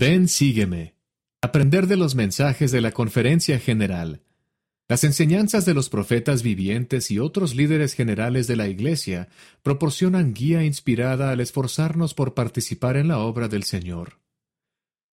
[0.00, 0.94] Ven, sígueme.
[1.42, 4.22] Aprender de los mensajes de la Conferencia General.
[4.86, 9.26] Las enseñanzas de los profetas vivientes y otros líderes generales de la Iglesia
[9.64, 14.20] proporcionan guía inspirada al esforzarnos por participar en la obra del Señor.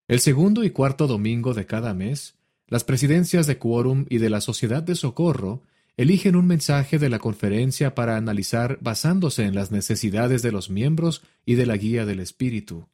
[0.07, 2.35] El segundo y cuarto domingo de cada mes,
[2.67, 5.63] las presidencias de Quórum y de la Sociedad de Socorro
[5.97, 11.23] eligen un mensaje de la conferencia para analizar basándose en las necesidades de los miembros
[11.43, 12.87] y de la guía del Espíritu.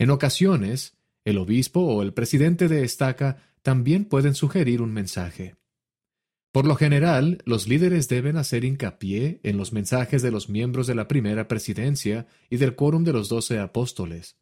[0.00, 0.96] En ocasiones,
[1.26, 5.56] el obispo o el presidente de estaca también pueden sugerir un mensaje.
[6.52, 10.94] Por lo general, los líderes deben hacer hincapié en los mensajes de los miembros de
[10.94, 14.38] la primera presidencia y del quórum de los doce apóstoles.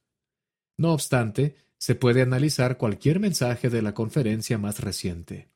[0.76, 5.48] No obstante, se puede analizar cualquier mensaje de la conferencia más reciente.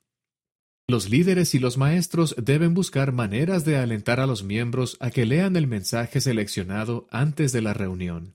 [0.88, 5.26] Los líderes y los maestros deben buscar maneras de alentar a los miembros a que
[5.26, 8.34] lean el mensaje seleccionado antes de la reunión.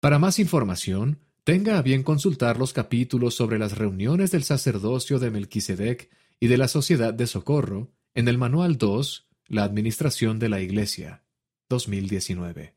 [0.00, 5.30] Para más información, tenga a bien consultar los capítulos sobre las reuniones del sacerdocio de
[5.30, 10.60] Melquisedec y de la Sociedad de Socorro en el Manual 2, La Administración de la
[10.60, 11.22] Iglesia,
[11.68, 12.74] 2019.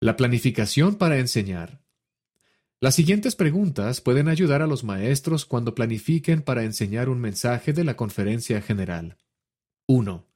[0.00, 1.82] La planificación para enseñar.
[2.80, 7.84] Las siguientes preguntas pueden ayudar a los maestros cuando planifiquen para enseñar un mensaje de
[7.84, 9.16] la conferencia general.
[9.86, 10.26] 1.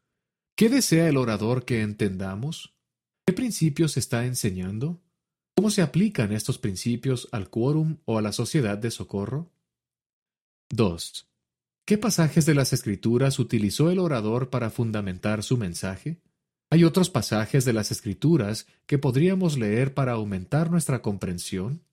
[0.55, 2.75] ¿Qué desea el orador que entendamos?
[3.27, 5.01] ¿Qué principios está enseñando?
[5.61, 9.53] ¿Cómo se aplican estos principios al quórum o a la sociedad de socorro?
[10.70, 11.28] 2.
[11.84, 16.22] ¿Qué pasajes de las Escrituras utilizó el orador para fundamentar su mensaje?
[16.70, 21.84] ¿Hay otros pasajes de las Escrituras que podríamos leer para aumentar nuestra comprensión?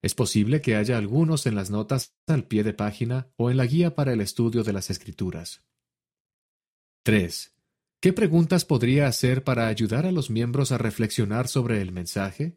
[0.00, 3.66] Es posible que haya algunos en las notas al pie de página o en la
[3.66, 5.62] guía para el estudio de las Escrituras.
[7.02, 7.52] 3.
[8.00, 12.56] ¿Qué preguntas podría hacer para ayudar a los miembros a reflexionar sobre el mensaje?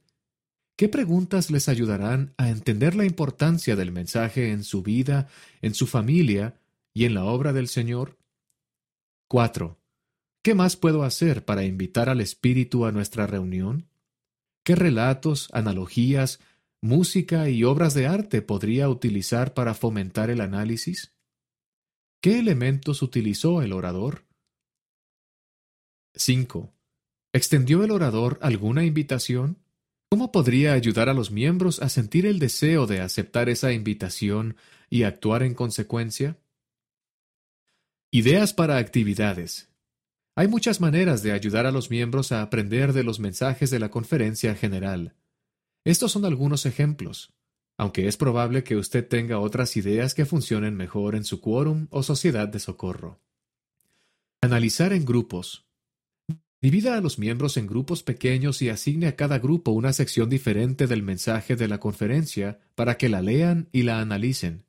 [0.82, 5.28] ¿Qué preguntas les ayudarán a entender la importancia del mensaje en su vida,
[5.62, 6.60] en su familia
[6.92, 8.18] y en la obra del Señor?
[9.28, 9.80] 4.
[10.42, 13.90] ¿Qué más puedo hacer para invitar al Espíritu a nuestra reunión?
[14.64, 16.40] ¿Qué relatos, analogías,
[16.82, 21.14] música y obras de arte podría utilizar para fomentar el análisis?
[22.24, 24.26] ¿Qué elementos utilizó el orador?
[26.16, 26.74] 5.
[27.34, 29.61] ¿Extendió el orador alguna invitación?
[30.14, 34.58] ¿Cómo podría ayudar a los miembros a sentir el deseo de aceptar esa invitación
[34.90, 36.38] y actuar en consecuencia?
[38.12, 39.70] Ideas para actividades.
[40.36, 43.90] Hay muchas maneras de ayudar a los miembros a aprender de los mensajes de la
[43.90, 45.16] conferencia general.
[45.86, 47.34] Estos son algunos ejemplos,
[47.78, 52.04] aunque es probable que usted tenga otras ideas que funcionen mejor en su quórum o
[52.04, 53.22] sociedad de socorro.
[54.42, 55.71] Analizar en grupos.
[56.62, 60.86] Divida a los miembros en grupos pequeños y asigne a cada grupo una sección diferente
[60.86, 64.66] del mensaje de la conferencia para que la lean y la analicen.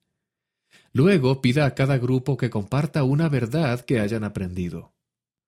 [0.94, 4.94] Luego pida a cada grupo que comparta una verdad que hayan aprendido.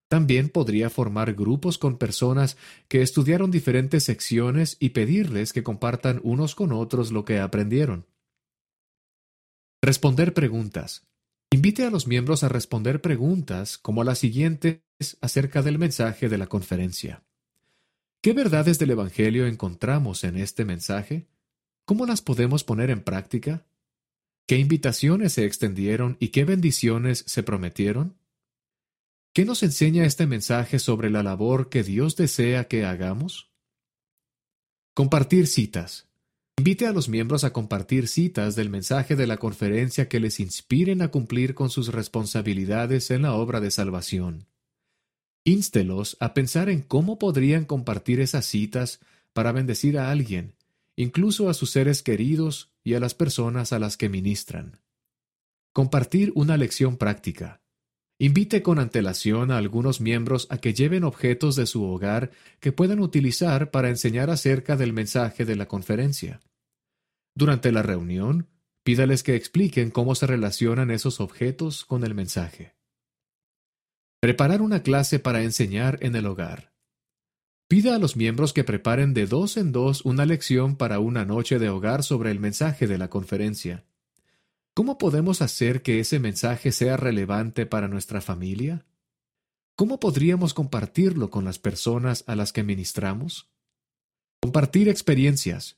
[0.08, 6.54] También podría formar grupos con personas que estudiaron diferentes secciones y pedirles que compartan unos
[6.54, 8.06] con otros lo que aprendieron.
[9.82, 11.06] Responder preguntas.
[11.50, 14.83] Invite a los miembros a responder preguntas como las siguientes
[15.20, 17.22] acerca del mensaje de la conferencia.
[18.20, 21.28] ¿Qué verdades del Evangelio encontramos en este mensaje?
[21.84, 23.66] ¿Cómo las podemos poner en práctica?
[24.46, 28.16] ¿Qué invitaciones se extendieron y qué bendiciones se prometieron?
[29.34, 33.50] ¿Qué nos enseña este mensaje sobre la labor que Dios desea que hagamos?
[34.94, 36.08] Compartir citas.
[36.56, 41.02] Invite a los miembros a compartir citas del mensaje de la conferencia que les inspiren
[41.02, 44.46] a cumplir con sus responsabilidades en la obra de salvación.
[45.44, 49.00] Ínstelos a pensar en cómo podrían compartir esas citas
[49.34, 50.54] para bendecir a alguien,
[50.96, 54.80] incluso a sus seres queridos y a las personas a las que ministran.
[55.74, 57.60] Compartir una lección práctica.
[58.18, 63.00] Invite con antelación a algunos miembros a que lleven objetos de su hogar que puedan
[63.00, 66.40] utilizar para enseñar acerca del mensaje de la conferencia.
[67.34, 68.48] Durante la reunión,
[68.82, 72.76] pídales que expliquen cómo se relacionan esos objetos con el mensaje.
[74.24, 76.72] Preparar una clase para enseñar en el hogar.
[77.68, 81.58] Pida a los miembros que preparen de dos en dos una lección para una noche
[81.58, 83.84] de hogar sobre el mensaje de la conferencia.
[84.72, 88.86] ¿Cómo podemos hacer que ese mensaje sea relevante para nuestra familia?
[89.76, 93.50] ¿Cómo podríamos compartirlo con las personas a las que ministramos?
[94.40, 95.76] Compartir experiencias.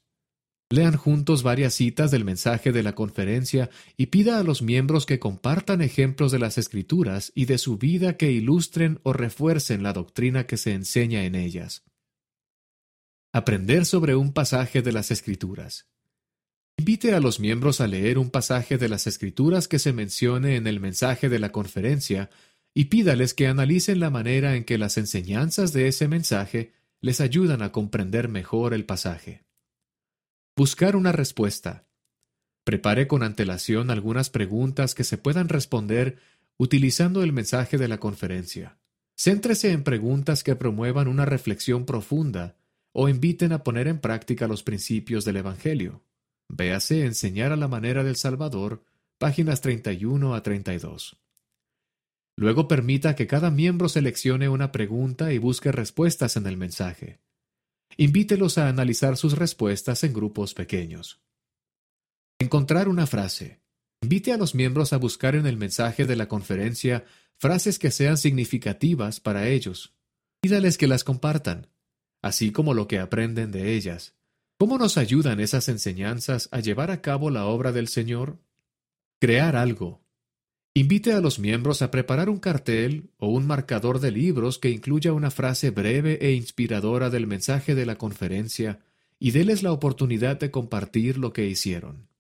[0.69, 5.21] Lean juntos varias citas del mensaje de la conferencia y pida a los miembros que
[5.21, 10.47] compartan ejemplos de las escrituras y de su vida que ilustren o refuercen la doctrina
[10.47, 11.85] que se enseña en ellas.
[13.33, 15.87] Aprender sobre un pasaje de las escrituras.
[16.79, 20.67] Invite a los miembros a leer un pasaje de las Escrituras que se mencione en
[20.67, 22.29] el mensaje de la conferencia
[22.75, 27.63] y pídales que analicen la manera en que las enseñanzas de ese mensaje les ayudan
[27.63, 29.46] a comprender mejor el pasaje.
[30.59, 31.85] Buscar una respuesta.
[32.65, 36.17] Prepare con antelación algunas preguntas que se puedan responder
[36.57, 38.79] utilizando el mensaje de la conferencia.
[39.19, 42.57] Céntrese en preguntas que promuevan una reflexión profunda
[42.93, 46.03] o inviten a poner en práctica los principios del Evangelio.
[46.49, 48.83] Véase Enseñar a la manera del Salvador,
[49.19, 51.19] páginas 31 a 32.
[52.35, 57.21] Luego permita que cada miembro seleccione una pregunta y busque respuestas en el mensaje.
[57.97, 61.21] Invítelos a analizar sus respuestas en grupos pequeños.
[62.39, 63.63] Encontrar una frase.
[64.03, 67.05] Invite a los miembros a buscar en el mensaje de la conferencia
[67.39, 69.95] frases que sean significativas para ellos.
[70.43, 71.69] Pídales que las compartan,
[72.23, 74.15] así como lo que aprenden de ellas.
[74.59, 78.39] ¿Cómo nos ayudan esas enseñanzas a llevar a cabo la obra del Señor?
[79.21, 80.06] Crear algo.
[80.77, 85.15] Invite a los miembros a preparar un cartel o un marcador de libros que incluya
[85.15, 88.81] una frase breve e inspiradora del mensaje de la conferencia
[89.19, 92.11] y déles la oportunidad de compartir lo que hicieron.